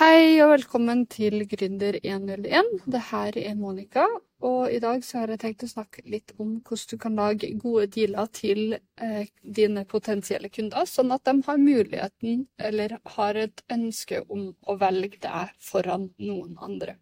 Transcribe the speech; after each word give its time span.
Hei 0.00 0.38
og 0.40 0.54
velkommen 0.54 1.02
til 1.12 1.42
Gründer101. 1.44 2.68
Det 2.88 3.00
her 3.10 3.36
er 3.36 3.56
Monica, 3.58 4.06
og 4.48 4.72
i 4.72 4.78
dag 4.80 5.02
så 5.04 5.18
har 5.18 5.34
jeg 5.34 5.42
tenkt 5.42 5.66
å 5.66 5.68
snakke 5.68 6.00
litt 6.08 6.32
om 6.40 6.54
hvordan 6.64 6.88
du 6.88 6.96
kan 7.02 7.18
lage 7.20 7.50
gode 7.60 7.84
dealer 7.92 8.30
til 8.32 8.78
eh, 8.78 9.28
dine 9.58 9.84
potensielle 9.84 10.48
kunder, 10.48 10.88
sånn 10.88 11.12
at 11.12 11.28
de 11.28 11.34
har 11.44 11.60
muligheten, 11.60 12.46
eller 12.56 12.96
har 13.18 13.42
et 13.42 13.60
ønske 13.76 14.22
om 14.32 14.48
å 14.64 14.80
velge 14.80 15.20
deg 15.20 15.52
foran 15.68 16.08
noen 16.16 16.56
andre. 16.64 16.96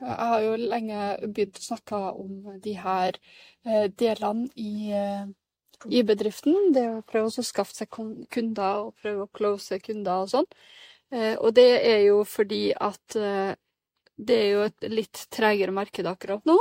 Jeg 0.00 0.18
har 0.32 0.40
jo 0.46 0.56
lenge 0.64 1.06
begynt 1.26 1.60
å 1.60 1.68
snakke 1.68 2.04
om 2.24 2.54
de 2.64 2.78
her 2.80 3.20
eh, 3.66 3.90
delene 3.92 4.48
i, 4.56 4.94
eh, 4.96 5.26
i 5.92 6.06
bedriften. 6.08 6.72
Det 6.72 6.88
å 6.88 7.02
prøve 7.04 7.28
å 7.28 7.50
skaffe 7.52 7.82
seg 7.82 7.92
kunder 8.32 8.86
og 8.86 8.94
prøve 9.04 9.28
å 9.28 9.34
close 9.36 9.84
kunder 9.84 10.24
og 10.24 10.38
sånn. 10.38 10.54
Eh, 11.10 11.34
og 11.42 11.54
det 11.58 11.70
er 11.82 12.02
jo 12.06 12.22
fordi 12.28 12.70
at 12.78 13.16
eh, 13.18 13.54
det 14.20 14.36
er 14.36 14.50
jo 14.52 14.66
et 14.68 14.90
litt 14.92 15.24
tregere 15.32 15.74
marked 15.74 16.06
akkurat 16.06 16.44
nå. 16.48 16.58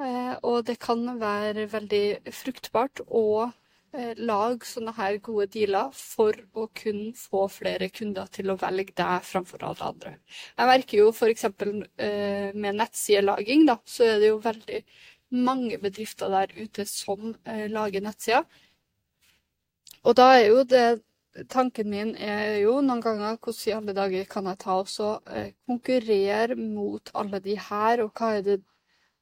Eh, 0.00 0.34
og 0.46 0.62
det 0.68 0.78
kan 0.82 1.02
være 1.20 1.66
veldig 1.72 2.34
fruktbart 2.34 3.04
å 3.06 3.50
lage 3.90 4.68
sånne 4.68 4.92
her 4.94 5.16
gode 5.18 5.48
dealer 5.50 5.88
for 5.98 6.36
å 6.54 6.68
kunne 6.78 7.08
få 7.18 7.48
flere 7.50 7.88
kunder 7.90 8.28
til 8.30 8.52
å 8.52 8.54
velge 8.60 8.94
deg 8.94 9.24
framfor 9.26 9.64
alle 9.66 9.88
andre. 9.88 10.12
Jeg 10.54 10.68
merker 10.70 11.00
jo 11.00 11.08
f.eks. 11.10 11.48
med 11.58 12.78
nettsidelaging, 12.78 13.64
da, 13.66 13.80
så 13.82 14.06
er 14.06 14.22
det 14.22 14.28
jo 14.30 14.36
veldig 14.44 14.78
mange 15.42 15.80
bedrifter 15.82 16.30
der 16.30 16.54
ute 16.60 16.86
som 16.86 17.34
lager 17.74 18.06
nettsider. 18.06 18.46
Og 20.06 20.14
da 20.22 20.28
er 20.36 20.46
jo 20.52 20.62
det 20.62 20.86
tanken 21.48 21.90
min 21.90 22.16
er 22.16 22.58
jo 22.60 22.80
noen 22.84 23.00
ganger 23.04 23.36
hvordan 23.38 23.68
i 23.68 23.72
alle 23.76 23.92
dager 23.96 24.24
kan 24.30 24.46
jeg 24.50 24.58
ta 24.60 24.72
og 24.80 25.22
eh, 25.30 25.50
konkurrere 25.66 26.54
mot 26.58 27.10
alle 27.14 27.40
de 27.44 27.58
her, 27.58 28.02
og 28.04 28.10
hva 28.14 28.26
er 28.38 28.42
det 28.46 28.58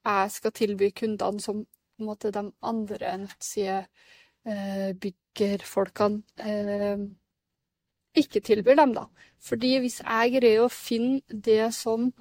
jeg 0.08 0.30
skal 0.32 0.52
tilby 0.56 0.90
kundene 0.96 1.40
som 1.42 1.64
på 1.64 2.02
en 2.02 2.06
måte 2.06 2.30
de 2.34 2.52
andre 2.62 3.18
nettside-byggerfolkene 3.24 6.22
eh, 6.38 6.92
eh, 6.92 6.98
ikke 8.18 8.40
tilbyr 8.40 8.74
dem, 8.78 8.94
da. 8.94 9.04
Fordi 9.38 9.78
hvis 9.82 10.00
jeg 10.02 10.32
greier 10.38 10.60
å 10.64 10.68
finne 10.72 11.20
det 11.28 11.74
som 11.76 12.12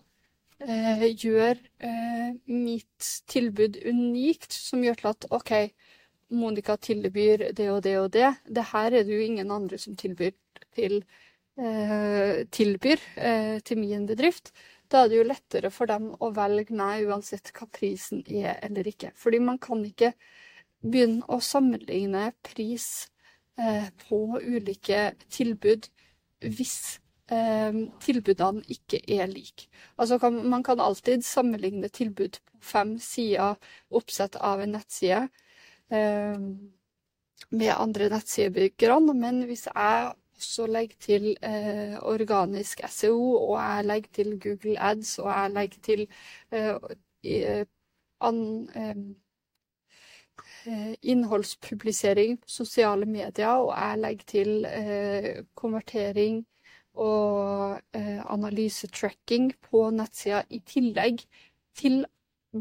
eh, 0.59 1.07
gjør 1.13 1.55
eh, 1.79 2.33
mitt 2.49 3.13
tilbud 3.29 3.77
unikt, 3.85 4.53
som 4.53 4.83
gjør 4.85 4.95
til 4.99 5.07
at 5.13 5.25
OK, 5.33 5.51
Monica 6.29 6.75
tilbyr 6.77 7.51
det 7.55 7.69
og 7.71 7.83
det 7.83 7.95
og 7.99 8.11
det. 8.11 8.33
Det 8.43 8.65
her 8.73 8.91
er 8.91 9.05
det 9.07 9.13
jo 9.13 9.23
ingen 9.23 9.51
andre 9.51 9.77
som 9.79 9.95
tilbyr 9.95 10.31
til, 10.75 11.03
eh, 11.57 12.43
tilbyr, 12.51 12.97
eh, 13.15 13.59
til 13.59 13.77
min 13.77 14.05
bedrift. 14.07 14.51
Da 14.91 15.03
er 15.03 15.07
det 15.09 15.17
jo 15.17 15.23
lettere 15.27 15.71
for 15.71 15.85
dem 15.85 16.13
å 16.19 16.31
velge 16.35 16.75
meg 16.75 17.07
uansett 17.07 17.51
hva 17.53 17.67
prisen 17.67 18.23
er 18.27 18.59
eller 18.63 18.87
ikke. 18.87 19.11
Fordi 19.15 19.39
man 19.39 19.57
kan 19.57 19.83
ikke 19.85 20.13
begynne 20.81 21.25
å 21.27 21.39
sammenligne 21.43 22.31
pris 22.43 23.09
eh, 23.57 23.89
på 24.07 24.39
ulike 24.39 25.15
tilbud 25.29 25.89
hvis 26.41 26.99
eh, 27.31 27.73
tilbudene 28.03 28.63
ikke 28.69 29.01
er 29.07 29.27
like. 29.27 29.67
Altså 29.97 30.19
kan, 30.19 30.39
man 30.49 30.63
kan 30.63 30.79
alltid 30.79 31.25
sammenligne 31.25 31.89
tilbud 31.89 32.39
på 32.45 32.61
fem 32.61 32.97
sider 32.99 33.57
oppsett 33.89 34.35
av 34.35 34.61
en 34.61 34.75
nettside 34.77 35.27
med 35.89 37.69
andre 37.77 38.09
nettsidebyggerne. 38.09 39.13
Men 39.13 39.43
hvis 39.47 39.67
jeg 39.67 40.13
også 40.37 40.67
legger 40.67 40.95
til 40.99 41.37
eh, 41.43 41.97
organisk 42.01 42.81
SEO, 42.87 43.31
og 43.35 43.55
jeg 43.59 43.85
legger 43.85 44.09
til 44.13 44.39
Google 44.39 44.75
Ads, 44.79 45.19
og 45.19 45.29
jeg 45.31 45.51
legger 45.51 45.79
til 45.83 46.07
eh, 46.51 46.85
innholdspublisering 51.01 52.37
på 52.41 52.49
sosiale 52.49 53.05
medier, 53.05 53.47
og 53.47 53.73
jeg 53.77 53.97
legger 53.97 54.25
til 54.27 54.65
eh, 54.65 55.43
konvertering 55.55 56.45
og 56.93 57.81
eh, 57.93 58.21
analysetracking 58.33 59.53
på 59.69 59.89
nettsida 59.89 60.43
i 60.49 60.59
tillegg 60.65 61.21
til 61.77 62.05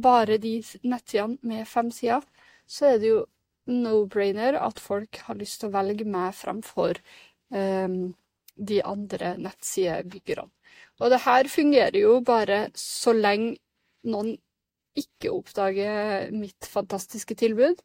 bare 0.02 0.36
de 0.38 0.58
nettsidene 0.84 1.38
med 1.42 1.64
fem 1.66 1.90
sider, 1.90 2.20
så 2.66 2.92
er 2.92 3.00
det 3.02 3.10
jo 3.12 3.24
no-brainer 3.70 4.58
at 4.60 4.80
folk 4.82 5.22
har 5.26 5.38
lyst 5.38 5.60
til 5.60 5.70
å 5.70 5.76
velge 5.76 6.06
meg 6.06 6.34
fremfor 6.38 7.00
um, 7.50 8.14
de 8.56 8.80
andre 8.86 9.34
nettsidebyggerne. 9.42 10.50
Og 11.00 11.12
det 11.12 11.22
her 11.26 11.48
fungerer 11.52 11.98
jo 12.00 12.20
bare 12.24 12.66
så 12.78 13.12
lenge 13.12 13.56
noen 14.08 14.36
ikke 14.96 15.32
oppdager 15.34 16.30
mitt 16.32 16.68
fantastiske 16.70 17.36
tilbud. 17.36 17.82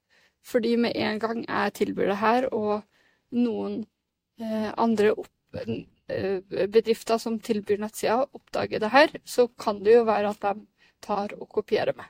Fordi 0.48 0.76
med 0.80 0.96
en 0.96 1.20
gang 1.22 1.44
jeg 1.44 1.74
tilbyr 1.78 2.14
det 2.14 2.20
her, 2.22 2.48
og 2.56 2.82
noen 3.36 3.82
eh, 4.42 4.72
andre 4.74 5.12
opp, 5.14 5.30
eh, 5.54 6.40
bedrifter 6.72 7.20
som 7.22 7.38
tilbyr 7.40 7.84
nettsider, 7.84 8.26
oppdager 8.34 8.82
det 8.82 8.90
her, 8.96 9.14
så 9.26 9.48
kan 9.60 9.84
det 9.86 10.00
jo 10.00 10.08
være 10.08 10.34
at 10.34 10.42
de 10.42 10.66
tar 11.04 11.36
og 11.38 11.50
kopierer 11.52 11.94
meg. 11.98 12.10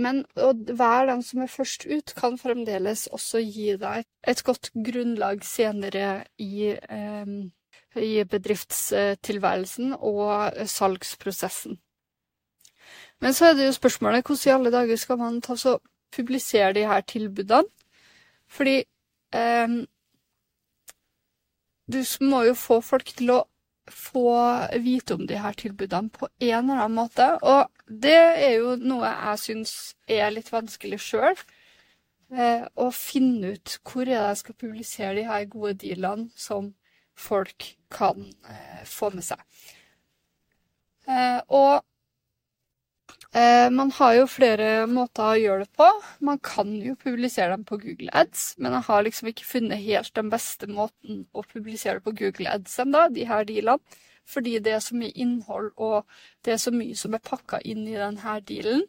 Men 0.00 0.22
å 0.40 0.52
være 0.56 1.10
den 1.10 1.22
som 1.26 1.42
er 1.44 1.50
først 1.52 1.84
ut, 1.84 2.14
kan 2.16 2.38
fremdeles 2.40 3.06
også 3.12 3.42
gi 3.44 3.74
deg 3.80 4.06
et 4.28 4.42
godt 4.46 4.70
grunnlag 4.72 5.44
senere 5.44 6.24
i, 6.40 6.72
eh, 6.72 7.32
i 8.00 8.12
bedriftstilværelsen 8.24 9.92
og 9.98 10.56
salgsprosessen. 10.66 11.78
Men 13.20 13.36
så 13.36 13.50
er 13.50 13.54
det 13.54 13.68
jo 13.68 13.76
spørsmålet 13.76 14.24
hvordan 14.26 14.48
i 14.48 14.54
alle 14.56 14.72
dager 14.74 14.96
skal 14.96 15.18
man 15.20 15.40
ta 15.44 15.56
så 15.56 15.76
publisere 16.12 16.72
de 16.74 16.86
her 16.88 17.04
tilbudene? 17.06 17.68
Fordi 18.48 18.82
eh, 19.32 19.76
du 21.92 22.00
må 22.24 22.42
jo 22.48 22.54
få 22.54 22.80
folk 22.80 23.12
til 23.16 23.30
å 23.30 23.42
få 23.90 24.34
vite 24.82 25.16
om 25.16 25.26
de 25.26 25.38
her 25.42 25.56
tilbudene 25.58 26.12
på 26.12 26.28
en 26.38 26.70
eller 26.70 26.84
annen 26.84 26.98
måte. 27.00 27.26
Og 27.42 27.70
det 27.86 28.14
er 28.14 28.56
jo 28.60 28.76
noe 28.80 29.10
jeg 29.10 29.42
syns 29.42 29.74
er 30.06 30.30
litt 30.34 30.52
vanskelig 30.52 31.00
sjøl. 31.02 31.38
Eh, 32.32 32.64
å 32.80 32.88
finne 32.96 33.56
ut 33.56 33.76
hvor 33.84 34.06
er 34.06 34.14
det 34.14 34.20
jeg 34.20 34.40
skal 34.40 34.60
publisere 34.62 35.16
de 35.18 35.26
her 35.28 35.44
gode 35.52 35.74
dealene 35.82 36.30
som 36.38 36.70
folk 37.18 37.74
kan 37.92 38.24
eh, 38.48 38.84
få 38.88 39.10
med 39.12 39.26
seg. 39.26 39.42
Eh, 41.10 41.40
og 41.52 41.82
man 43.72 43.90
har 43.96 44.14
jo 44.16 44.26
flere 44.28 44.86
måter 44.90 45.24
å 45.24 45.40
gjøre 45.40 45.64
det 45.64 45.76
på. 45.78 45.88
Man 46.20 46.40
kan 46.44 46.72
jo 46.82 46.96
publisere 47.00 47.54
dem 47.54 47.62
på 47.68 47.78
Google 47.80 48.12
Ads, 48.12 48.54
men 48.58 48.74
jeg 48.76 48.86
har 48.88 49.04
liksom 49.06 49.30
ikke 49.30 49.46
funnet 49.48 49.84
helt 49.84 50.14
den 50.18 50.30
beste 50.32 50.68
måten 50.68 51.22
å 51.32 51.44
publisere 51.46 52.00
det 52.00 52.06
på 52.06 52.16
Google 52.18 52.52
Ads 52.56 52.78
ennå, 52.84 53.06
de 53.14 53.28
her 53.28 53.46
dealene. 53.48 54.00
Fordi 54.28 54.58
det 54.62 54.72
er 54.76 54.82
så 54.82 54.96
mye 54.96 55.14
innhold, 55.18 55.72
og 55.76 56.06
det 56.44 56.54
er 56.54 56.60
så 56.62 56.72
mye 56.74 56.96
som 56.98 57.14
er 57.16 57.24
pakka 57.26 57.60
inn 57.68 57.86
i 57.88 57.98
denne 57.98 58.36
dealen, 58.48 58.84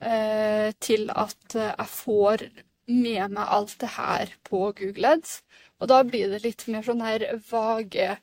eh, 0.00 0.70
til 0.80 1.10
at 1.10 1.56
eh, 1.56 1.72
jeg 1.72 1.90
får 1.94 2.46
med 2.90 3.34
meg 3.36 3.54
alt 3.56 3.76
det 3.82 3.92
her 3.96 4.34
på 4.46 4.70
Google 4.78 5.14
Ads. 5.16 5.40
Og 5.80 5.90
da 5.90 6.02
blir 6.06 6.30
det 6.32 6.42
litt 6.44 6.66
mer 6.68 6.84
sånn 6.86 7.02
her 7.04 7.26
vage 7.50 8.16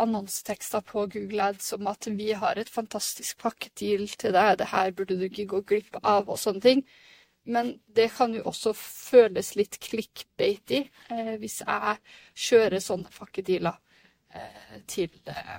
annonsetekster 0.00 0.82
på 0.86 1.06
Google 1.12 1.50
Ads 1.50 1.72
om 1.76 1.88
at 1.90 2.06
vi 2.10 2.32
har 2.36 2.58
et 2.58 2.70
fantastisk 2.70 3.38
pakkedeal 3.42 4.06
til 4.18 4.34
deg, 4.36 4.58
det 4.60 4.70
her 4.72 4.92
burde 4.96 5.18
du 5.18 5.26
ikke 5.28 5.48
gå 5.50 5.60
glipp 5.72 5.98
av, 6.02 6.28
og 6.28 6.38
sånne 6.40 6.64
ting. 6.64 6.84
Men 7.44 7.74
det 7.96 8.08
kan 8.16 8.32
jo 8.34 8.44
også 8.48 8.72
føles 8.78 9.52
litt 9.58 9.76
clickbaity 9.84 10.86
eh, 11.12 11.34
hvis 11.40 11.60
jeg 11.60 11.98
kjører 12.46 12.80
sånne 12.80 13.12
pakkedealer 13.12 13.76
eh, 14.32 14.78
til 14.88 15.12
eh, 15.28 15.58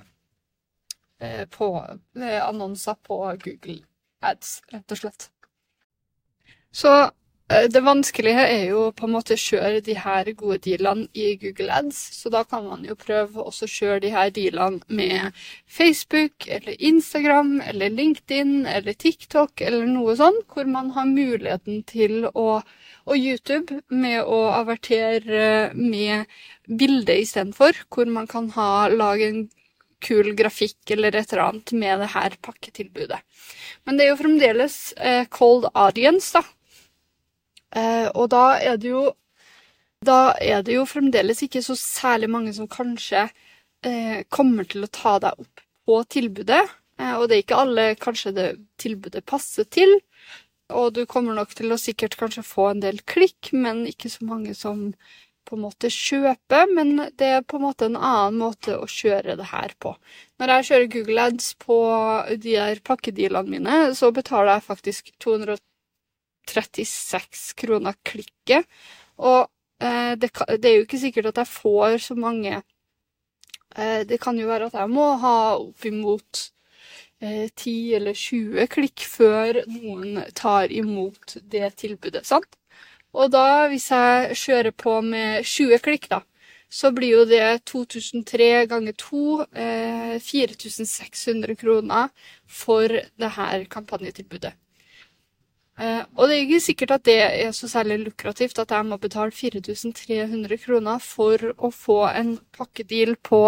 eh 1.22 1.44
på 1.46 1.70
eh, 1.86 2.40
annonser 2.42 2.98
på 3.06 3.20
Google 3.44 3.78
Ads, 4.26 4.60
rett 4.72 4.96
og 4.96 4.98
slett. 4.98 5.30
Så 6.74 6.90
det 7.46 7.78
vanskelige 7.86 8.42
er 8.42 8.64
jo 8.72 8.80
på 8.90 9.06
en 9.06 9.12
måte 9.14 9.36
å 9.36 9.38
kjøre 9.38 9.78
de 9.86 9.94
her 10.02 10.26
gode 10.34 10.58
dealene 10.64 11.06
i 11.14 11.36
Google 11.38 11.70
Ads, 11.76 11.98
så 12.18 12.30
da 12.34 12.40
kan 12.42 12.64
man 12.66 12.82
jo 12.82 12.96
prøve 12.98 13.38
å 13.38 13.52
kjøre 13.54 14.00
de 14.02 14.10
her 14.10 14.32
dealene 14.34 14.82
med 14.90 15.36
Facebook 15.70 16.48
eller 16.50 16.74
Instagram 16.90 17.60
eller 17.62 17.94
LinkedIn 17.94 18.66
eller 18.66 18.98
TikTok 18.98 19.62
eller 19.62 19.86
noe 19.86 20.16
sånn, 20.18 20.40
hvor 20.50 20.66
man 20.66 20.90
har 20.96 21.06
muligheten 21.06 21.84
til 21.86 22.26
å 22.32 22.48
og 23.06 23.14
YouTube 23.14 23.76
med 23.94 24.24
å 24.26 24.40
avertere 24.50 25.70
med 25.78 26.26
bilde 26.66 27.14
istedenfor, 27.22 27.78
hvor 27.86 28.10
man 28.10 28.26
kan 28.26 28.48
ha, 28.56 28.88
lage 28.90 29.28
en 29.28 29.44
kul 30.02 30.32
grafikk 30.34 30.90
eller 30.90 31.14
et 31.14 31.30
eller 31.30 31.44
annet 31.44 31.70
med 31.78 32.02
det 32.02 32.10
her 32.16 32.34
pakketilbudet. 32.42 33.22
Men 33.86 33.94
det 33.94 34.08
er 34.08 34.10
jo 34.10 34.18
fremdeles 34.18 34.80
eh, 34.98 35.22
cold 35.30 35.68
audience, 35.70 36.34
da, 36.34 36.42
Eh, 36.42 36.65
og 38.14 38.28
da 38.30 38.58
er 38.62 38.76
det 38.78 38.92
jo 38.92 39.10
Da 40.06 40.36
er 40.38 40.62
det 40.62 40.76
jo 40.76 40.84
fremdeles 40.86 41.40
ikke 41.42 41.62
så 41.64 41.74
særlig 41.74 42.28
mange 42.30 42.52
som 42.54 42.68
kanskje 42.68 43.24
eh, 43.82 44.24
kommer 44.30 44.68
til 44.68 44.84
å 44.84 44.92
ta 44.92 45.16
deg 45.22 45.40
opp 45.40 45.62
på 45.86 46.00
tilbudet. 46.12 46.62
Eh, 47.00 47.14
og 47.16 47.28
det 47.28 47.36
er 47.36 47.44
ikke 47.44 47.60
alle 47.62 47.86
kanskje 48.00 48.34
det 48.36 48.48
tilbudet 48.82 49.24
passer 49.28 49.68
til. 49.68 49.98
Og 50.74 50.92
du 50.96 51.04
kommer 51.06 51.36
nok 51.36 51.54
til 51.54 51.70
å 51.70 51.78
sikkert 51.78 52.16
kanskje 52.18 52.46
få 52.46 52.72
en 52.72 52.82
del 52.82 52.98
klikk, 53.06 53.52
men 53.54 53.84
ikke 53.86 54.10
så 54.10 54.26
mange 54.26 54.54
som 54.58 54.88
på 55.46 55.54
en 55.54 55.62
måte 55.62 55.90
kjøper. 55.92 56.66
Men 56.74 56.96
det 57.18 57.30
er 57.38 57.46
på 57.46 57.60
en 57.60 57.66
måte 57.68 57.86
en 57.86 57.98
annen 57.98 58.40
måte 58.42 58.74
å 58.78 58.88
kjøre 58.90 59.38
det 59.38 59.50
her 59.52 59.76
på. 59.82 59.94
Når 60.42 60.54
jeg 60.56 60.68
kjører 60.70 60.92
Google 60.96 61.28
Ads 61.30 61.52
på 61.62 61.78
de 62.34 62.56
der 62.56 62.82
pakkedealene 62.86 63.52
mine, 63.52 63.78
så 63.94 64.10
betaler 64.14 64.56
jeg 64.56 64.68
faktisk 64.72 65.14
236 66.46 67.52
kroner 67.60 67.96
klikket. 68.06 68.66
Og 69.18 69.46
eh, 69.82 70.14
det, 70.16 70.32
det, 70.56 70.70
er 70.70 70.76
jo 70.78 70.86
ikke 70.86 71.02
sikkert 71.02 71.30
at 71.32 71.42
jeg 71.44 71.52
får 71.52 71.98
så 72.08 72.16
mange 72.18 72.52
eh, 72.56 74.02
Det 74.08 74.20
kan 74.20 74.38
jo 74.38 74.48
være 74.50 74.68
at 74.70 74.76
jeg 74.76 74.92
må 74.92 75.08
ha 75.22 75.38
oppimot 75.56 76.50
10 77.20 77.24
eh, 77.24 77.96
eller 77.96 78.14
20 78.14 78.68
klikk 78.68 79.06
før 79.08 79.62
noen 79.70 80.22
tar 80.36 80.72
imot 80.72 81.38
det 81.42 81.70
tilbudet. 81.80 82.26
sant? 82.26 82.58
Og 83.16 83.30
da, 83.32 83.68
hvis 83.72 83.90
jeg 83.90 84.36
kjører 84.36 84.74
på 84.76 85.00
med 85.00 85.44
20 85.44 85.80
klikk, 85.80 86.10
da, 86.12 86.20
så 86.68 86.90
blir 86.92 87.14
jo 87.14 87.24
det 87.24 87.64
2003 87.64 88.66
ganger 88.68 88.92
2 89.00 89.22
eh, 89.56 90.16
4600 90.20 91.56
kroner 91.56 92.12
for 92.46 92.88
det 92.92 93.32
her 93.38 93.64
kampanjetilbudet. 93.72 94.52
Eh, 95.76 96.02
og 96.16 96.28
det 96.28 96.36
er 96.36 96.44
ikke 96.46 96.60
sikkert 96.64 96.94
at 96.96 97.04
det 97.04 97.16
er 97.20 97.50
så 97.52 97.68
særlig 97.68 97.98
lukrativt 98.06 98.58
at 98.58 98.70
jeg 98.72 98.86
må 98.88 98.96
betale 98.96 99.32
4300 99.32 100.58
kroner 100.64 101.02
for 101.04 101.50
å 101.58 101.70
få 101.70 101.98
en 102.08 102.38
pakkedeal 102.56 103.16
på 103.20 103.42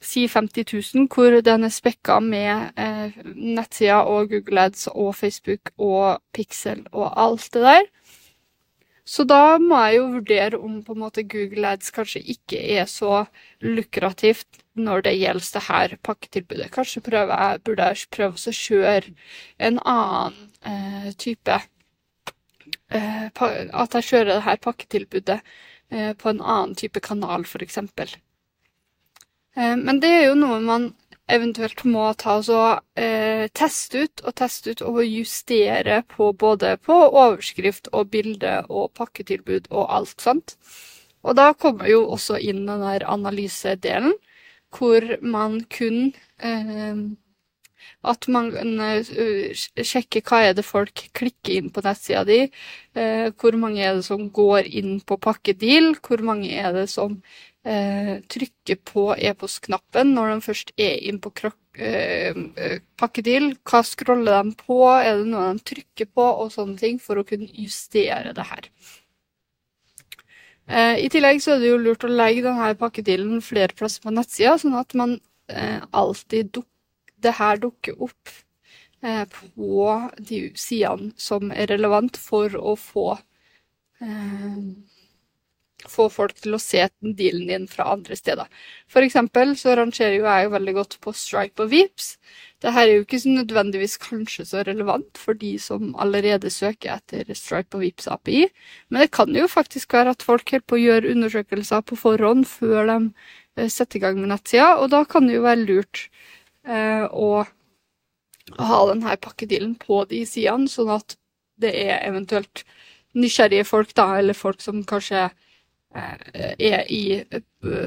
si 0.00 0.26
50 0.28 0.64
000, 0.94 1.08
hvor 1.12 1.40
den 1.44 1.64
er 1.64 1.72
spekka 1.72 2.18
med 2.24 2.76
eh, 2.76 3.16
nettsider 3.36 4.08
og 4.08 4.30
Google 4.32 4.68
Ads 4.68 4.88
og 4.92 5.14
Facebook 5.16 5.72
og 5.78 6.20
Pixel 6.32 6.86
og 6.92 7.12
alt 7.20 7.48
det 7.54 7.64
der. 7.64 7.88
Så 9.10 9.24
da 9.26 9.58
må 9.58 9.78
jeg 9.88 9.96
jo 9.96 10.04
vurdere 10.12 10.58
om 10.62 10.76
på 10.86 10.94
en 10.94 11.02
måte 11.02 11.24
Google 11.26 11.72
Ads 11.74 11.90
kanskje 11.94 12.22
ikke 12.34 12.60
er 12.76 12.86
så 12.90 13.24
lukrativt 13.64 14.60
når 14.78 15.02
det 15.08 15.16
gjelder 15.18 15.48
det 15.56 15.62
her 15.66 15.96
pakketilbudet. 16.06 16.70
Kanskje 16.76 17.02
jeg, 17.02 17.60
burde 17.66 17.88
jeg 17.90 18.06
prøve 18.14 18.38
å 18.38 18.54
kjøre 18.54 19.14
en 19.58 19.80
annen 19.82 20.38
eh, 20.62 21.10
type 21.18 21.58
eh, 22.94 23.26
At 23.34 23.98
jeg 23.98 24.08
kjører 24.12 24.34
det 24.36 24.46
her 24.46 24.62
pakketilbudet 24.62 25.40
eh, 25.90 26.12
på 26.14 26.30
en 26.30 26.40
annen 26.40 26.78
type 26.78 27.02
kanal, 27.02 27.42
f.eks. 27.42 27.82
Eh, 29.58 29.76
men 29.76 29.98
det 30.00 30.14
er 30.20 30.26
jo 30.28 30.38
noe 30.38 30.62
man 30.62 30.92
eventuelt 31.34 31.84
må 31.88 32.10
ta 32.18 32.38
og 32.40 32.80
eh, 32.98 33.46
teste 33.56 34.04
ut, 34.04 34.22
og 34.24 34.36
teste 34.40 34.74
ut 34.74 34.82
og 34.86 35.00
justere 35.04 36.02
på 36.10 36.32
både 36.32 36.76
på 36.82 36.96
overskrift 37.08 37.90
og 37.92 38.10
bilde 38.14 38.60
og 38.68 38.92
pakketilbud 38.98 39.70
og 39.70 39.86
alt, 39.98 40.16
sant. 40.20 40.56
Og 41.22 41.36
da 41.36 41.52
kommer 41.52 41.88
jo 41.90 42.06
også 42.14 42.38
inn 42.40 42.64
den 42.68 42.84
der 42.84 43.04
analysedelen, 43.08 44.14
hvor 44.70 45.04
man 45.22 45.60
kun 45.72 46.12
eh, 46.38 46.96
At 48.06 48.28
man 48.32 48.50
uh, 48.54 49.52
sjekker 49.76 50.24
hva 50.26 50.42
er 50.48 50.56
det 50.56 50.64
folk 50.66 51.06
klikker 51.16 51.58
inn 51.58 51.70
på 51.74 51.84
nettsida 51.84 52.24
di, 52.28 52.40
eh, 52.96 53.28
hvor 53.36 53.56
mange 53.60 53.82
er 53.84 53.98
det 53.98 54.06
som 54.06 54.28
går 54.32 54.68
inn 54.80 54.98
på 55.04 55.18
pakkedeal, 55.20 55.94
hvor 56.04 56.22
mange 56.24 56.50
er 56.52 56.72
det 56.76 56.86
som 56.92 57.18
eh, 57.64 58.20
trykker 58.30 58.80
på 58.86 59.10
e-postknappen 59.16 60.14
når 60.14 60.34
de 60.34 60.46
først 60.46 60.72
er 60.80 60.96
inn 61.08 61.20
på 61.22 61.32
eh, 61.44 62.32
eh, 62.32 62.78
pakkedeal. 63.00 63.52
Hva 63.64 63.82
scroller 63.86 64.40
de 64.40 64.56
på, 64.60 64.80
er 64.94 65.20
det 65.20 65.28
noe 65.32 65.52
de 65.54 65.66
trykker 65.72 66.10
på, 66.14 66.24
og 66.24 66.52
sånne 66.54 66.78
ting, 66.80 66.98
for 67.02 67.20
å 67.20 67.26
kunne 67.26 67.50
justere 67.52 68.34
det 68.36 68.48
her. 68.52 68.70
Eh, 70.70 71.04
I 71.04 71.08
tillegg 71.10 71.40
så 71.42 71.56
er 71.56 71.62
det 71.62 71.72
jo 71.72 71.80
lurt 71.82 72.06
å 72.06 72.12
legge 72.12 72.46
denne 72.46 72.74
pakkedealen 72.78 73.42
flere 73.42 73.74
plasser 73.76 74.04
på 74.04 74.14
nettsida, 74.14 74.56
sånn 74.60 74.78
at 74.78 74.94
man 74.98 75.18
eh, 75.50 75.80
alltid 75.90 76.52
duk 76.54 76.68
det 77.22 77.36
her 77.38 77.60
dukker 77.62 77.98
opp 78.08 78.32
eh, 79.02 79.24
på 79.30 79.90
de 80.18 80.40
sidene 80.58 81.12
som 81.20 81.52
er 81.52 81.70
relevant 81.72 82.16
for 82.20 82.56
å 82.56 82.76
få 82.78 83.10
få 85.88 86.06
folk 86.12 86.34
til 86.40 86.56
å 86.56 86.60
se 86.60 86.82
dealen 87.00 87.48
din 87.48 87.66
fra 87.70 87.86
andre 87.94 88.16
steder. 88.18 88.48
For 88.90 89.04
eksempel 89.04 89.54
så 89.58 89.74
rangerer 89.78 90.18
jo 90.18 90.26
jeg 90.26 90.46
jo 90.46 90.52
veldig 90.54 90.74
godt 90.76 90.96
på 91.04 91.14
Stripe 91.16 91.64
og 91.64 91.70
Vips. 91.72 92.14
Dette 92.60 92.82
er 92.82 92.90
jo 92.90 93.04
ikke 93.04 93.20
nødvendigvis 93.24 93.96
kanskje 94.02 94.46
så 94.50 94.64
relevant 94.66 95.20
for 95.20 95.38
de 95.38 95.54
som 95.62 95.94
allerede 96.00 96.52
søker 96.52 96.98
etter 96.98 97.30
Stripe 97.36 97.78
og 97.78 97.84
Vips 97.86 98.10
API, 98.12 98.48
men 98.90 99.04
det 99.04 99.12
kan 99.16 99.32
jo 99.36 99.48
faktisk 99.50 99.94
være 99.96 100.16
at 100.16 100.26
folk 100.26 100.50
holder 100.50 100.66
på 100.66 100.76
å 100.76 100.82
gjøre 100.82 101.14
undersøkelser 101.14 101.86
på 101.86 102.00
forhånd 102.00 102.48
før 102.50 102.82
de 102.90 102.98
eh, 103.56 103.70
setter 103.70 104.00
i 104.00 104.04
gang 104.04 104.20
med 104.20 104.34
nettsida, 104.34 104.74
og 104.80 104.90
da 104.92 105.04
kan 105.08 105.28
det 105.28 105.38
jo 105.38 105.46
være 105.46 105.64
lurt 105.64 106.08
eh, 106.70 107.04
å 107.10 107.44
ha 108.58 108.78
denne 108.88 109.16
pakkedealen 109.22 109.76
på 109.82 110.04
de 110.10 110.24
sidene, 110.28 110.70
sånn 110.70 110.94
at 110.94 111.16
det 111.60 111.74
er 111.76 112.00
eventuelt 112.08 112.64
nysgjerrige 113.18 113.66
folk, 113.68 113.94
da, 113.98 114.12
eller 114.20 114.38
folk 114.38 114.62
som 114.64 114.84
kanskje 114.86 115.28
Eh, 115.94 116.54
er 116.58 116.84
i 116.86 117.24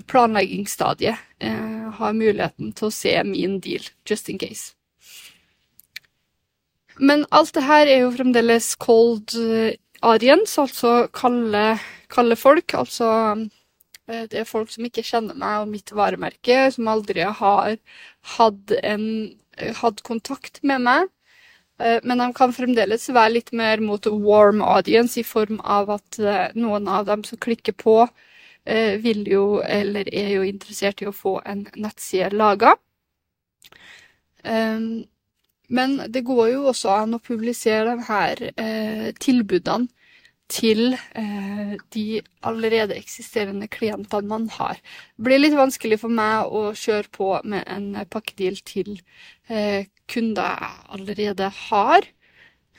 planleggingsstadiet, 0.07 1.15
eh, 1.39 1.91
har 1.95 2.13
muligheten 2.13 2.73
til 2.75 2.89
å 2.89 2.91
se 2.91 3.13
min 3.23 3.59
deal, 3.63 3.85
just 4.05 4.27
in 4.29 4.37
case. 4.37 4.73
Men 6.99 7.25
alt 7.31 7.53
det 7.53 7.63
her 7.63 7.87
er 7.87 8.01
jo 8.01 8.11
fremdeles 8.11 8.75
cold 8.75 9.31
audience, 10.03 10.59
altså 10.59 11.07
kalde, 11.13 11.79
kalde 12.09 12.35
folk. 12.35 12.73
Altså 12.73 13.07
det 14.07 14.35
er 14.35 14.47
folk 14.47 14.71
som 14.73 14.83
ikke 14.83 15.05
kjenner 15.07 15.37
meg 15.39 15.61
og 15.61 15.69
mitt 15.71 15.93
varemerke, 15.95 16.65
som 16.75 16.89
aldri 16.91 17.23
har 17.23 17.77
hatt, 18.35 18.73
en, 18.83 19.05
hatt 19.79 20.03
kontakt 20.03 20.59
med 20.67 20.83
meg. 20.83 21.11
Eh, 21.79 21.99
men 22.03 22.21
de 22.21 22.27
kan 22.37 22.53
fremdeles 22.53 23.09
være 23.09 23.37
litt 23.37 23.51
mer 23.55 23.81
mot 23.81 24.05
warm 24.05 24.61
audience, 24.61 25.19
i 25.19 25.25
form 25.25 25.59
av 25.59 25.91
at 25.97 26.19
eh, 26.19 26.53
noen 26.55 26.87
av 26.87 27.07
dem 27.09 27.23
som 27.27 27.41
klikker 27.41 27.75
på, 27.77 27.97
eh, 28.65 28.95
vil 29.01 29.25
jo, 29.29 29.45
eller 29.65 30.09
er 30.13 30.35
jo 30.37 30.45
interessert 30.47 31.01
i 31.01 31.09
å 31.09 31.15
få 31.15 31.39
en 31.45 31.65
nettside 31.75 32.33
laga. 32.37 32.75
Men 34.43 35.91
det 36.11 36.21
går 36.27 36.49
jo 36.51 36.65
også 36.67 36.89
an 36.91 37.15
å 37.15 37.19
publisere 37.23 37.93
de 37.93 38.03
her 38.09 39.13
tilbudene 39.23 39.87
til 40.53 40.93
eh, 40.93 41.73
de 41.95 42.21
allerede 42.45 42.97
eksisterende 42.97 43.67
klientene 43.71 44.29
man 44.29 44.47
har. 44.53 44.77
Det 45.17 45.25
blir 45.27 45.41
litt 45.41 45.57
vanskelig 45.57 45.99
for 46.03 46.13
meg 46.13 46.53
å 46.53 46.65
kjøre 46.77 47.09
på 47.17 47.29
med 47.49 47.65
en 47.73 47.89
pakkedeal 48.13 48.59
til 48.67 48.91
eh, 49.49 49.89
kunder 50.11 50.53
jeg 50.53 50.83
allerede 50.97 51.49
har. 51.69 52.09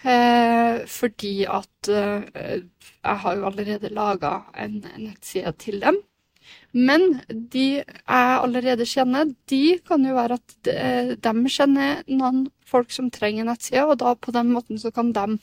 Eh, 0.04 0.84
fordi 0.90 1.34
at 1.48 1.88
eh, 1.88 2.60
jeg 2.60 3.20
har 3.24 3.36
jo 3.38 3.46
allerede 3.48 3.94
laga 3.94 4.34
en 4.60 4.82
nettside 5.00 5.54
til 5.64 5.80
dem. 5.80 6.02
Men 6.72 7.20
de 7.28 7.66
jeg 7.78 7.84
allerede 8.08 8.86
kjenner, 8.88 9.30
de 9.50 9.78
kan 9.86 10.04
jo 10.06 10.16
være 10.16 10.38
at 10.40 10.56
de, 10.66 11.16
de 11.22 11.52
kjenner 11.52 12.02
noen 12.10 12.46
folk 12.66 12.90
som 12.94 13.10
trenger 13.14 13.46
nettside, 13.46 13.84
og 13.86 14.00
da 14.02 14.14
på 14.18 14.34
den 14.34 14.50
måten 14.54 14.80
så 14.80 14.90
kan 14.94 15.12
de 15.14 15.38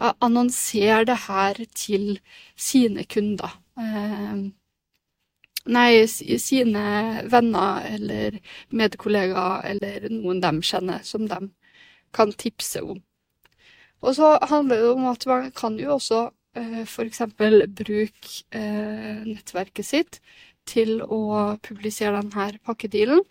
annonsere 0.00 1.04
det 1.04 1.18
her 1.26 1.60
til 1.74 2.18
sine 2.56 3.04
kunder. 3.04 3.52
Eh, 3.78 4.40
nei, 5.70 5.90
sine 6.06 6.84
venner 7.30 7.86
eller 7.94 8.40
medkollegaer 8.72 9.68
eller 9.74 10.08
noen 10.14 10.40
de 10.40 10.54
kjenner, 10.64 11.04
som 11.04 11.28
de 11.28 11.40
kan 12.16 12.32
tipse 12.32 12.82
om. 12.82 13.02
Og 14.00 14.16
så 14.16 14.38
handler 14.48 14.80
det 14.80 14.90
om 14.94 15.06
at 15.10 15.26
man 15.28 15.50
kan 15.52 15.76
jo 15.78 15.94
også 15.98 16.20
eh, 16.24 16.36
f.eks. 16.54 17.20
bruke 17.36 18.42
eh, 18.50 19.22
nettverket 19.26 19.86
sitt 19.86 20.20
til 20.68 21.00
å 21.02 21.56
publisere 21.62 22.20
denne 22.20 22.58
pakkedealen. 22.66 23.22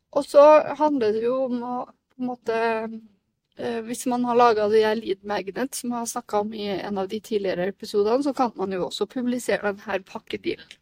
Og 0.10 0.26
så 0.26 0.46
handler 0.80 1.14
det 1.14 1.22
jo 1.28 1.36
om 1.46 1.62
å 1.62 1.76
på 1.86 2.24
en 2.24 2.30
måte 2.32 2.60
uh, 2.88 3.80
hvis 3.86 4.08
man 4.10 4.26
har 4.26 4.40
laga 4.40 4.66
de 4.72 4.82
lead 4.98 5.22
magnet 5.22 5.78
som 5.78 5.94
jeg 5.94 6.00
har 6.00 6.10
snakka 6.10 6.42
om 6.42 6.56
i 6.58 6.66
en 6.80 6.98
av 6.98 7.12
de 7.12 7.20
tidligere 7.22 7.70
episodene, 7.70 8.26
så 8.26 8.34
kan 8.34 8.56
man 8.58 8.74
jo 8.74 8.88
også 8.88 9.06
publisere 9.12 9.76
denne 9.76 10.00
pakkedealen 10.08 10.80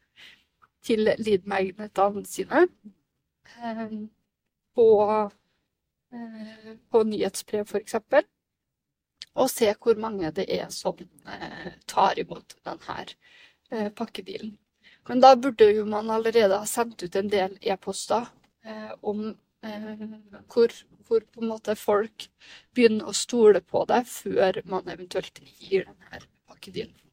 til 0.86 1.10
lead 1.10 1.50
magnetene 1.50 2.24
sine 2.30 2.68
uh, 3.60 4.00
på, 4.80 4.88
på 6.92 7.04
nyhetsbrev, 7.12 7.68
f.eks. 7.68 8.00
Og 9.36 9.50
se 9.52 9.72
hvor 9.82 10.00
mange 10.00 10.32
det 10.32 10.46
er 10.52 10.70
som 10.72 11.00
tar 11.88 12.20
imot 12.20 12.56
denne 12.64 13.90
pakkedealen. 13.98 14.56
Men 15.08 15.22
da 15.22 15.36
burde 15.38 15.68
jo 15.76 15.86
man 15.86 16.10
allerede 16.10 16.58
ha 16.58 16.66
sendt 16.70 17.04
ut 17.04 17.16
en 17.16 17.30
del 17.30 17.58
e-poster 17.62 18.30
om 19.06 19.28
hvor 20.50 20.72
hvor 21.08 21.76
folk 21.76 22.28
begynner 22.74 23.10
å 23.10 23.14
stole 23.14 23.62
på 23.62 23.86
det 23.90 24.04
før 24.10 24.62
man 24.66 24.90
eventuelt 24.90 25.42
gir 25.60 25.86
denne 25.86 26.22
pakkedealen. 26.50 27.05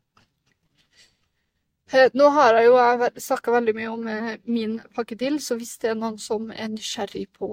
Eh, 1.92 2.08
nå 2.16 2.25
har 2.32 2.56
jeg 2.56 2.70
jo 2.70 3.08
snakka 3.20 3.52
veldig 3.52 3.72
mye 3.76 3.88
om 3.92 4.06
eh, 4.08 4.28
min 4.49 4.78
pakkedeal, 4.96 5.34
så 5.44 5.58
hvis 5.61 5.75
det 5.82 5.90
er 5.90 5.99
noen 6.00 6.16
som 6.20 6.46
er 6.54 6.70
nysgjerrig 6.72 7.26
på 7.37 7.50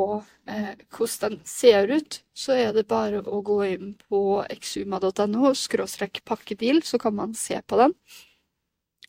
eh, 0.47 0.79
hvordan 0.95 1.35
den 1.35 1.41
ser 1.43 1.91
ut, 1.91 2.21
så 2.31 2.55
er 2.55 2.71
det 2.77 2.85
bare 2.87 3.19
å 3.19 3.41
gå 3.43 3.57
inn 3.67 3.91
på 4.07 4.39
exuma.no 4.47 5.51
skråstrekk 5.59 6.21
pakkedeal, 6.31 6.79
så 6.87 7.01
kan 7.03 7.17
man 7.19 7.35
se 7.35 7.59
på 7.67 7.81
den. 7.83 7.97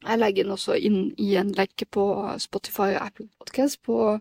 Jeg 0.00 0.18
legger 0.18 0.48
den 0.48 0.56
også 0.56 0.74
inn 0.74 1.00
i 1.14 1.30
en 1.38 1.54
lenke 1.54 1.86
på 1.86 2.08
Spotify 2.42 2.90
og 2.96 3.02
Apple 3.04 3.30
Podcast 3.38 3.78
på 3.86 4.18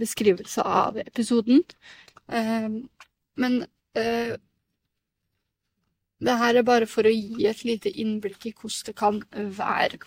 beskrivelse 0.00 0.64
av 0.64 0.96
episoden. 1.02 1.64
Men 3.34 3.56
det 6.22 6.36
her 6.44 6.60
er 6.60 6.68
bare 6.68 6.86
for 6.86 7.08
å 7.08 7.16
gi 7.16 7.48
et 7.50 7.64
lite 7.66 7.90
innblikk 7.90 8.46
i 8.46 8.54
hvordan 8.54 8.86
det 8.86 8.94
kan 9.02 9.24
være. 9.34 10.06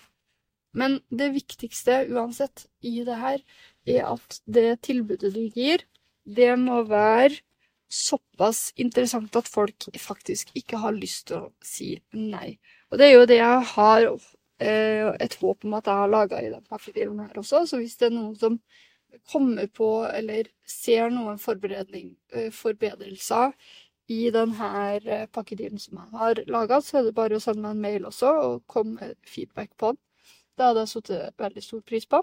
Men 0.78 1.00
det 1.10 1.32
viktigste 1.34 2.04
uansett 2.14 2.68
i 2.86 3.02
det 3.06 3.18
her, 3.18 3.44
er 3.90 4.10
at 4.12 4.42
det 4.46 4.82
tilbudet 4.86 5.34
du 5.34 5.46
gir, 5.56 5.86
det 6.30 6.52
må 6.60 6.84
være 6.86 7.40
såpass 7.90 8.70
interessant 8.78 9.36
at 9.36 9.48
folk 9.50 9.88
faktisk 9.98 10.52
ikke 10.58 10.78
har 10.84 10.94
lyst 10.94 11.30
til 11.30 11.48
å 11.48 11.54
si 11.66 11.96
nei. 12.14 12.60
Og 12.92 13.02
det 13.02 13.08
er 13.08 13.16
jo 13.16 13.26
det 13.30 13.40
jeg 13.40 13.66
har 13.72 14.06
eh, 14.06 15.10
et 15.18 15.38
håp 15.42 15.66
om 15.66 15.74
at 15.80 15.90
jeg 15.90 16.04
har 16.04 16.14
laga 16.14 16.42
i 16.44 16.52
den 16.54 16.66
pakkefilmen 16.70 17.26
her 17.26 17.42
også. 17.42 17.66
Så 17.66 17.82
hvis 17.82 17.98
det 17.98 18.12
er 18.12 18.16
noen 18.16 18.36
som 18.38 18.60
kommer 19.32 19.68
på 19.74 19.90
eller 20.06 20.52
ser 20.70 21.10
noen 21.14 21.40
eh, 21.40 22.52
forbedrelser 22.54 23.56
i 24.10 24.20
denne 24.34 24.70
eh, 25.06 25.26
pakkedealen 25.34 25.82
som 25.82 25.98
jeg 25.98 26.20
har 26.22 26.44
laga, 26.50 26.82
så 26.82 27.00
er 27.00 27.10
det 27.10 27.18
bare 27.18 27.38
å 27.38 27.44
sende 27.44 27.66
meg 27.66 27.76
en 27.76 27.84
mail 27.88 28.08
også 28.10 28.36
og 28.46 28.64
komme 28.70 29.00
med 29.02 29.18
feedback 29.26 29.74
på 29.78 29.94
den. 29.94 30.04
Det 30.60 30.68
hadde 30.68 30.84
jeg 30.84 30.92
satt 30.92 31.12
veldig 31.40 31.64
stor 31.64 31.84
pris 31.88 32.08
på. 32.12 32.20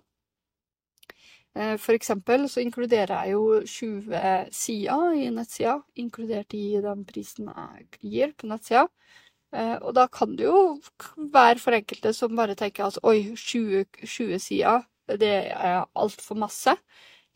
Eh, 1.57 1.77
for 1.81 1.97
eksempel 1.97 2.45
så 2.53 2.61
inkluderer 2.61 3.25
jeg 3.25 3.33
jo 3.33 3.61
20 3.65 4.53
sider 4.53 5.15
i 5.17 5.31
nettsida, 5.33 5.79
inkludert 5.97 6.53
i 6.55 6.67
den 6.85 7.07
prisen 7.09 7.49
jeg 7.49 7.87
gir 8.05 8.37
på 8.37 8.51
nettsida. 8.53 8.89
Og 9.57 9.93
da 9.97 10.05
kan 10.13 10.35
det 10.37 10.45
jo 10.45 10.81
være 11.33 11.63
for 11.63 11.73
enkelte 11.73 12.11
som 12.13 12.35
bare 12.37 12.57
tenker 12.59 12.91
at 12.91 12.99
oi, 13.07 13.31
20, 13.41 13.87
20 14.03 14.41
sider 14.43 14.83
det 15.07 15.35
er 15.55 15.85
altfor 15.95 16.35
masse. 16.39 16.75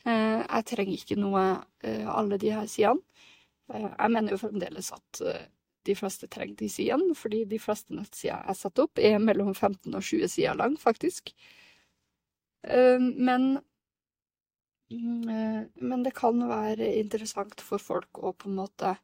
Eh, 0.06 0.40
jeg 0.42 0.66
trenger 0.66 0.96
ikke 0.96 1.18
noe 1.20 1.44
eh, 1.84 2.06
alle 2.08 2.38
de 2.40 2.52
her 2.54 2.66
sidene. 2.66 3.02
Eh, 3.70 3.86
jeg 3.86 4.10
mener 4.10 4.34
jo 4.34 4.40
fremdeles 4.40 4.92
at 4.96 5.22
de 5.86 5.96
fleste 5.96 6.28
trenger 6.28 6.56
de 6.60 6.68
sidene, 6.68 7.14
fordi 7.16 7.44
de 7.48 7.58
fleste 7.62 7.94
nettsider 7.96 8.44
jeg 8.46 8.60
setter 8.60 8.86
opp, 8.86 9.00
er 9.00 9.18
mellom 9.22 9.54
15 9.54 9.94
og 9.94 10.02
20 10.04 10.28
sider 10.28 10.58
lang, 10.58 10.76
faktisk. 10.80 11.32
Men 12.62 13.46
mm, 14.92 15.70
Men 15.74 16.02
det 16.04 16.14
kan 16.14 16.42
være 16.48 16.90
interessant 17.00 17.60
for 17.64 17.78
folk 17.80 18.20
å 18.20 18.34
på 18.36 18.50
en 18.50 18.58
måte 18.60 18.96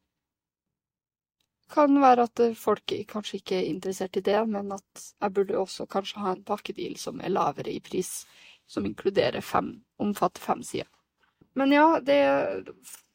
kan 1.73 1.97
være 2.00 2.26
at 2.28 2.42
folk 2.59 2.92
kanskje 3.11 3.40
ikke 3.40 3.56
er 3.59 3.71
interessert 3.71 4.16
i 4.16 4.23
det, 4.23 4.38
men 4.49 4.71
at 4.76 5.06
jeg 5.21 5.35
burde 5.35 5.59
også 5.59 5.87
kanskje 5.90 6.23
ha 6.23 6.35
en 6.35 6.45
pakkedeal 6.47 6.95
som 7.00 7.21
er 7.21 7.33
lavere 7.33 7.73
i 7.73 7.80
pris 7.83 8.21
som 8.71 8.87
inkluderer 8.87 9.42
fem, 9.42 9.73
omfatter 10.02 10.42
fem 10.42 10.62
sider. 10.62 10.90
Men 11.56 11.73
ja, 11.73 12.00
det, 12.00 12.18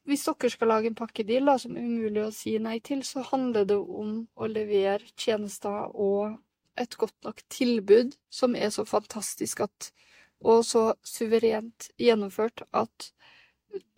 hvis 0.08 0.26
dere 0.26 0.50
skal 0.50 0.72
lage 0.72 0.90
en 0.90 0.98
pakkedeal 0.98 1.50
da, 1.52 1.58
som 1.62 1.76
er 1.78 1.86
umulig 1.86 2.24
å 2.26 2.34
si 2.36 2.56
nei 2.60 2.80
til, 2.84 3.04
så 3.06 3.24
handler 3.28 3.68
det 3.70 3.78
om 3.78 4.16
å 4.36 4.50
levere 4.50 5.12
tjenester 5.16 5.94
og 5.94 6.40
et 6.80 6.96
godt 6.98 7.18
nok 7.28 7.42
tilbud 7.52 8.16
som 8.32 8.56
er 8.56 8.72
så 8.74 8.86
fantastisk 8.88 9.62
at, 9.68 9.92
og 10.42 10.64
så 10.66 10.92
suverent 11.06 11.92
gjennomført 12.02 12.64
at 12.72 13.12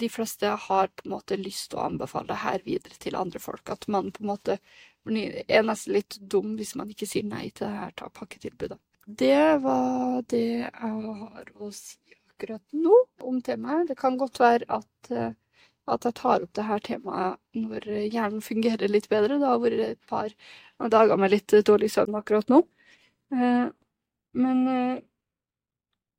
de 0.01 0.10
fleste 0.12 0.50
har 0.67 0.89
på 0.93 1.05
en 1.05 1.13
måte 1.15 1.38
lyst 1.39 1.72
til 1.72 1.79
å 1.79 1.88
anbefale 1.88 2.29
det 2.29 2.41
her 2.43 2.65
videre 2.65 2.98
til 3.00 3.17
andre 3.17 3.39
folk. 3.41 3.69
At 3.74 3.88
man 3.88 4.12
på 4.13 4.24
en 4.24 4.29
måte 4.29 4.57
er 5.10 5.65
nesten 5.65 5.95
litt 5.98 6.17
dum 6.19 6.53
hvis 6.60 6.75
man 6.79 6.91
ikke 6.93 7.10
sier 7.10 7.25
nei 7.27 7.48
til 7.50 7.67
det 7.67 7.79
her 7.79 8.12
pakketilbudet. 8.19 8.77
Det 9.03 9.60
var 9.63 10.22
det 10.31 10.43
jeg 10.43 10.69
har 10.74 11.50
å 11.60 11.72
si 11.75 11.98
akkurat 12.33 12.63
nå 12.75 12.95
om 13.24 13.41
temaet. 13.43 13.89
Det 13.89 13.98
kan 14.00 14.17
godt 14.19 14.39
være 14.39 14.67
at, 14.72 15.12
eh, 15.12 15.33
at 15.91 16.05
jeg 16.07 16.15
tar 16.19 16.43
opp 16.45 16.53
det 16.55 16.65
her 16.67 16.83
temaet 16.83 17.39
når 17.57 17.87
hjernen 18.07 18.43
fungerer 18.43 18.91
litt 18.91 19.09
bedre. 19.11 19.39
Det 19.39 19.49
har 19.49 19.59
vært 19.63 19.83
et 19.87 20.09
par 20.09 20.31
dager 20.93 21.19
med 21.19 21.33
litt 21.33 21.55
dårlig 21.67 21.91
søvn 21.91 22.19
akkurat 22.19 22.49
nå. 22.51 22.61
Eh, 23.35 23.67
men, 24.43 24.63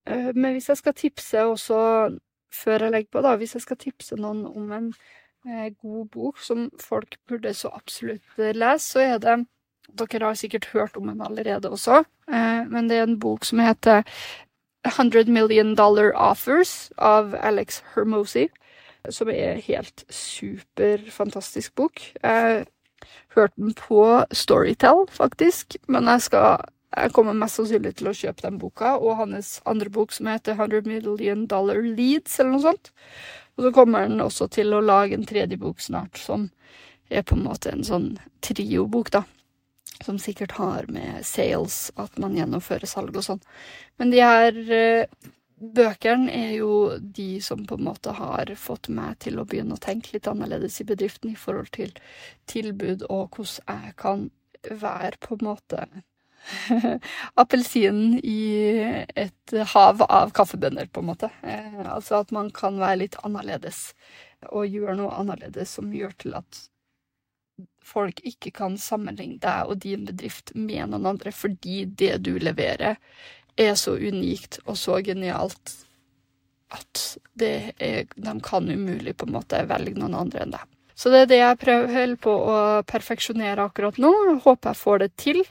eh, 0.06 0.30
men 0.35 0.52
hvis 0.52 0.68
jeg 0.73 0.83
skal 0.83 0.97
tipse 0.99 1.47
også, 1.49 1.78
før 2.54 2.87
jeg 2.87 2.94
legger 2.94 3.11
på, 3.11 3.25
da, 3.25 3.37
hvis 3.40 3.56
jeg 3.56 3.64
skal 3.64 3.80
tipse 3.80 4.16
noen 4.21 4.44
om 4.47 4.73
en 4.73 4.92
god 5.44 6.06
bok 6.09 6.38
som 6.40 6.71
folk 6.80 7.18
burde 7.28 7.50
så 7.52 7.68
absolutt 7.76 8.38
lese, 8.38 8.85
så 8.94 9.02
er 9.02 9.18
det 9.21 9.35
dere 9.92 10.30
har 10.30 10.38
sikkert 10.38 10.71
hørt 10.73 10.97
om 10.97 11.09
den 11.11 11.21
allerede 11.23 11.71
også, 11.71 12.04
eh, 12.28 12.64
men 12.68 12.88
det 12.88 12.99
er 12.99 13.02
en 13.02 13.18
bok 13.21 13.44
som 13.44 13.59
heter 13.59 14.02
100 14.85 15.30
Million 15.33 15.75
Dollar 15.75 16.12
Offers 16.16 16.92
av 16.99 17.35
Alex 17.35 17.83
Hermosi, 17.94 18.49
som 19.12 19.30
er 19.32 19.62
helt 19.66 20.04
superfantastisk 20.08 21.75
bok. 21.76 22.00
Jeg 22.23 22.64
hørte 23.34 23.61
den 23.61 23.75
på 23.76 24.04
Storytel, 24.32 25.04
faktisk, 25.12 25.76
men 25.88 26.08
jeg 26.08 26.28
skal 26.28 26.70
jeg 26.94 27.11
kommer 27.11 27.34
mest 27.34 27.58
sannsynlig 27.58 27.96
til 27.99 28.06
å 28.06 28.14
kjøpe 28.14 28.44
den 28.44 28.58
boka, 28.62 28.92
og 29.02 29.16
hans 29.18 29.56
andre 29.66 29.90
bok 29.90 30.12
som 30.14 30.28
heter 30.30 30.54
100 30.54 30.87
Million 30.87 31.46
Dollar 31.50 31.80
Leads, 31.82 32.37
eller 32.38 32.54
noe 32.54 32.62
sånt. 32.62 32.92
Og 33.58 33.66
så 33.66 33.73
kommer 33.75 34.06
han 34.06 34.23
også 34.23 34.46
til 34.54 34.70
å 34.70 34.82
lage 34.82 35.18
en 35.18 35.26
tredje 35.26 35.58
bok 35.58 35.82
snart, 35.82 36.20
som 36.23 36.52
er 37.11 37.26
på 37.26 37.34
en 37.34 37.42
måte 37.49 37.73
en 37.75 37.82
sånn 37.87 38.12
triobok, 38.46 39.11
da 39.11 39.25
som 40.02 40.18
sikkert 40.18 40.56
har 40.58 40.87
med 40.88 41.25
sales, 41.26 41.92
at 42.00 42.18
man 42.20 42.37
gjennomfører 42.37 42.88
salg 42.88 43.16
og 43.16 43.25
sånn. 43.26 43.42
Men 44.00 44.11
de 44.11 44.20
her, 44.20 44.58
eh, 44.73 45.06
bøkene 45.54 46.32
er 46.34 46.54
jo 46.58 46.96
de 46.99 47.40
som 47.42 47.62
på 47.66 47.78
en 47.78 47.87
måte 47.88 48.14
har 48.16 48.50
fått 48.58 48.90
meg 48.92 49.20
til 49.25 49.38
å 49.38 49.46
begynne 49.49 49.76
å 49.76 49.82
tenke 49.82 50.16
litt 50.16 50.28
annerledes 50.30 50.80
i 50.82 50.88
bedriften 50.88 51.32
i 51.32 51.38
forhold 51.38 51.70
til 51.76 51.94
tilbud 52.50 53.06
og 53.08 53.38
hvordan 53.38 53.87
jeg 53.87 53.94
kan 54.00 54.26
være 54.70 55.20
på 55.23 55.38
en 55.38 55.46
måte 55.46 55.87
appelsinen 57.40 58.18
i 58.18 58.42
et 59.16 59.54
hav 59.73 60.02
av 60.04 60.32
kaffebønner, 60.37 60.90
på 60.92 61.00
en 61.00 61.08
måte. 61.08 61.30
Eh, 61.42 61.80
altså 61.87 62.20
at 62.20 62.34
man 62.37 62.50
kan 62.52 62.76
være 62.80 63.00
litt 63.04 63.16
annerledes 63.25 63.94
og 64.50 64.68
gjøre 64.68 64.99
noe 64.99 65.14
annerledes 65.16 65.73
som 65.78 65.92
gjør 65.94 66.12
til 66.20 66.37
at 66.37 66.66
folk 67.84 68.20
ikke 68.26 68.50
kan 68.56 68.76
sammenligne 68.80 69.38
deg 69.42 69.70
og 69.70 69.80
din 69.84 70.04
bedrift 70.08 70.52
med 70.56 70.90
noen 70.90 71.14
andre 71.14 71.32
fordi 71.32 71.84
det 71.87 72.16
du 72.26 72.34
leverer, 72.42 72.99
er 73.61 73.75
så 73.78 73.96
unikt 73.96 74.61
og 74.64 74.78
så 74.78 75.00
genialt 75.04 75.75
at 76.75 77.02
er, 77.38 78.06
de 78.16 78.34
kan 78.42 78.70
umulig 78.70 79.14
på 79.16 79.28
en 79.28 79.37
måte 79.37 79.61
velge 79.70 79.99
noen 79.99 80.16
andre 80.18 80.44
enn 80.44 80.54
deg. 80.56 80.70
Så 80.94 81.11
det 81.11 81.25
er 81.25 81.30
det 81.30 81.40
jeg 81.40 81.61
prøver 81.62 82.14
på 82.23 82.32
å 82.32 82.56
perfeksjonere 82.87 83.66
akkurat 83.66 83.99
nå. 83.99 84.12
Håper 84.44 84.70
jeg 84.70 84.80
får 84.80 85.02
det 85.02 85.11
til. 85.18 85.42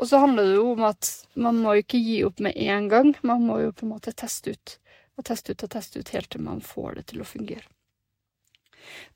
Og 0.00 0.08
så 0.08 0.20
handler 0.20 0.48
det 0.48 0.56
jo 0.58 0.66
om 0.74 0.84
at 0.88 1.10
man 1.40 1.60
må 1.64 1.76
ikke 1.80 2.00
gi 2.00 2.20
opp 2.28 2.40
med 2.44 2.56
en 2.56 2.88
gang. 2.92 3.12
Man 3.24 3.44
må 3.48 3.60
jo 3.64 3.72
på 3.72 3.86
en 3.86 3.94
måte 3.94 4.12
teste 4.16 4.52
ut 4.56 4.76
og 5.20 5.26
teste 5.28 5.52
ut 5.52 5.64
og 5.66 5.72
teste 5.74 6.00
ut 6.00 6.12
helt 6.14 6.30
til 6.32 6.44
man 6.44 6.62
får 6.64 6.96
det 6.96 7.06
til 7.12 7.20
å 7.20 7.28
fungere. 7.28 7.66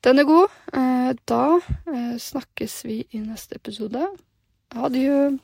Den 0.05 0.21
er 0.21 0.27
god. 0.29 0.53
Eh, 0.77 1.11
da 1.25 1.57
eh, 1.89 2.15
snakkes 2.21 2.77
vi 2.85 2.99
i 3.09 3.21
neste 3.23 3.57
episode. 3.57 4.05
Adjø. 4.75 5.37